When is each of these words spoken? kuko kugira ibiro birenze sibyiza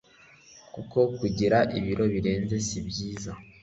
kuko 0.73 0.99
kugira 1.19 1.57
ibiro 1.77 2.05
birenze 2.13 2.55
sibyiza 2.67 3.31